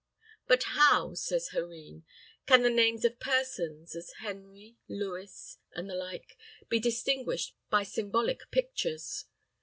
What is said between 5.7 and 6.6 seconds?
and the like,